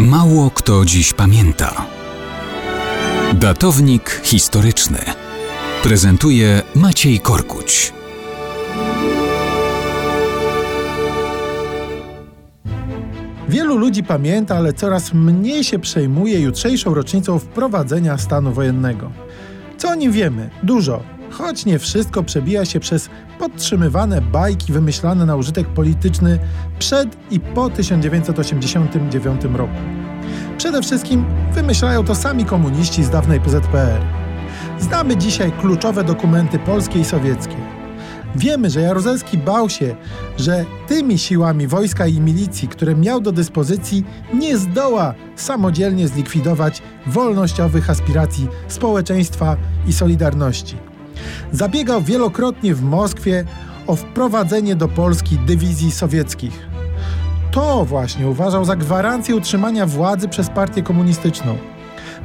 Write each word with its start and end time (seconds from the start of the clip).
Mało 0.00 0.50
kto 0.50 0.84
dziś 0.84 1.12
pamięta. 1.12 1.86
Datownik 3.34 4.20
historyczny 4.24 4.98
prezentuje 5.82 6.62
Maciej 6.74 7.20
Korkuć. 7.20 7.92
Wielu 13.48 13.78
ludzi 13.78 14.04
pamięta, 14.04 14.56
ale 14.56 14.72
coraz 14.72 15.14
mniej 15.14 15.64
się 15.64 15.78
przejmuje 15.78 16.40
jutrzejszą 16.40 16.94
rocznicą 16.94 17.38
wprowadzenia 17.38 18.18
stanu 18.18 18.52
wojennego. 18.52 19.12
Co 19.76 19.90
o 19.90 19.94
nim 19.94 20.12
wiemy? 20.12 20.50
Dużo, 20.62 21.02
choć 21.40 21.66
nie 21.66 21.78
wszystko 21.78 22.22
przebija 22.22 22.64
się 22.64 22.80
przez 22.80 23.10
podtrzymywane 23.38 24.20
bajki 24.20 24.72
wymyślane 24.72 25.26
na 25.26 25.36
użytek 25.36 25.68
polityczny 25.68 26.38
przed 26.78 27.16
i 27.30 27.40
po 27.40 27.70
1989 27.70 29.44
roku. 29.44 29.74
Przede 30.58 30.82
wszystkim 30.82 31.24
wymyślają 31.52 32.04
to 32.04 32.14
sami 32.14 32.44
komuniści 32.44 33.04
z 33.04 33.10
dawnej 33.10 33.40
PZPR. 33.40 34.00
Znamy 34.78 35.16
dzisiaj 35.16 35.52
kluczowe 35.52 36.04
dokumenty 36.04 36.58
polskie 36.58 36.98
i 36.98 37.04
sowieckie. 37.04 37.56
Wiemy, 38.36 38.70
że 38.70 38.80
Jaruzelski 38.80 39.38
bał 39.38 39.70
się, 39.70 39.96
że 40.36 40.64
tymi 40.88 41.18
siłami 41.18 41.66
wojska 41.66 42.06
i 42.06 42.20
milicji, 42.20 42.68
które 42.68 42.94
miał 42.94 43.20
do 43.20 43.32
dyspozycji, 43.32 44.04
nie 44.34 44.58
zdoła 44.58 45.14
samodzielnie 45.36 46.08
zlikwidować 46.08 46.82
wolnościowych 47.06 47.90
aspiracji 47.90 48.48
społeczeństwa 48.68 49.56
i 49.86 49.92
solidarności. 49.92 50.89
Zabiegał 51.52 52.02
wielokrotnie 52.02 52.74
w 52.74 52.82
Moskwie 52.82 53.44
o 53.86 53.96
wprowadzenie 53.96 54.76
do 54.76 54.88
Polski 54.88 55.38
dywizji 55.38 55.90
sowieckich. 55.90 56.68
To 57.50 57.84
właśnie 57.84 58.28
uważał 58.28 58.64
za 58.64 58.76
gwarancję 58.76 59.36
utrzymania 59.36 59.86
władzy 59.86 60.28
przez 60.28 60.50
partię 60.50 60.82
komunistyczną. 60.82 61.58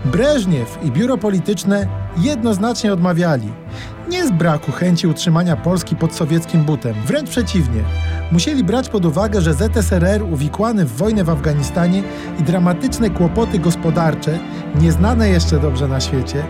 Breżniew 0.06 0.80
i 0.84 0.92
biuro 0.92 1.18
polityczne 1.18 1.88
jednoznacznie 2.18 2.94
odmawiali. 2.94 3.52
Nie 4.16 4.28
z 4.28 4.32
braku 4.32 4.72
chęci 4.72 5.08
utrzymania 5.08 5.56
Polski 5.56 5.96
pod 5.96 6.16
sowieckim 6.16 6.64
butem, 6.64 6.96
wręcz 7.06 7.30
przeciwnie. 7.30 7.84
Musieli 8.32 8.64
brać 8.64 8.90
pod 8.90 9.06
uwagę, 9.06 9.42
że 9.42 9.54
ZSRR 9.54 10.24
uwikłany 10.24 10.86
w 10.86 10.98
wojnę 10.98 11.24
w 11.24 11.30
Afganistanie 11.30 12.04
i 12.40 12.44
dramatyczne 12.44 13.10
kłopoty 13.10 13.60
gospodarcze, 13.60 14.40
nieznane 14.82 15.30
jeszcze 15.30 15.60
dobrze 15.60 15.88
na 15.88 16.00
świecie, 16.00 16.44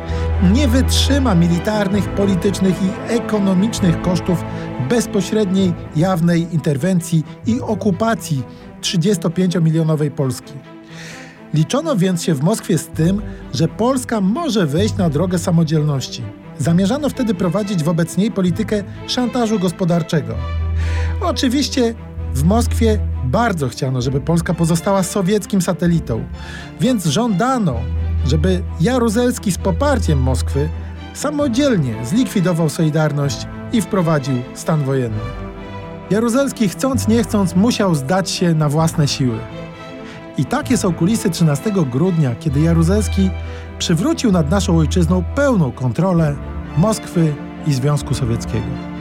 nie 0.54 0.68
wytrzyma 0.68 1.36
militarnych, 1.36 2.10
politycznych 2.10 2.76
i 2.84 3.14
ekonomicznych 3.14 4.02
kosztów 4.02 4.44
bezpośredniej, 4.90 5.74
jawnej 5.96 6.54
interwencji 6.54 7.24
i 7.46 7.62
okupacji 7.62 8.44
35-milionowej 8.82 10.12
Polski. 10.12 10.54
Liczono 11.54 11.96
więc 11.96 12.24
się 12.24 12.34
w 12.34 12.44
Moskwie 12.44 12.78
z 12.78 12.88
tym, 12.88 13.22
że 13.54 13.68
Polska 13.68 14.22
może 14.22 14.66
wejść 14.66 14.98
na 14.98 15.10
drogę 15.10 15.40
samodzielności. 15.40 16.45
Zamierzano 16.60 17.10
wtedy 17.10 17.34
prowadzić 17.34 17.84
wobec 17.84 18.18
niej 18.18 18.32
politykę 18.32 18.84
szantażu 19.08 19.60
gospodarczego. 19.60 20.36
Oczywiście 21.22 21.96
w 22.34 22.44
Moskwie 22.44 23.00
bardzo 23.24 23.70
chciano, 23.70 24.02
żeby 24.02 24.22
Polska 24.22 24.54
pozostała 24.54 25.04
sowieckim 25.04 25.62
satelitą, 25.62 26.24
więc 26.82 27.06
żądano, 27.06 27.76
żeby 28.26 28.64
Jaruzelski 28.82 29.52
z 29.52 29.58
poparciem 29.58 30.22
Moskwy 30.22 30.70
samodzielnie 31.14 32.06
zlikwidował 32.06 32.70
Solidarność 32.70 33.48
i 33.74 33.82
wprowadził 33.82 34.36
stan 34.54 34.84
wojenny. 34.84 35.20
Jaruzelski 36.10 36.70
chcąc 36.70 37.08
nie 37.08 37.24
chcąc 37.24 37.56
musiał 37.56 37.96
zdać 37.96 38.32
się 38.32 38.54
na 38.54 38.70
własne 38.70 39.08
siły. 39.08 39.40
I 40.38 40.46
takie 40.46 40.78
są 40.78 40.94
kulisy 40.94 41.30
13 41.30 41.72
grudnia, 41.92 42.36
kiedy 42.36 42.60
Jaruzelski 42.60 43.30
przywrócił 43.80 44.32
nad 44.32 44.52
naszą 44.52 44.78
ojczyzną 44.78 45.24
pełną 45.36 45.72
kontrolę 45.72 46.36
Moskwy 46.78 47.34
i 47.68 47.74
Związku 47.74 48.14
Sowieckiego. 48.14 48.95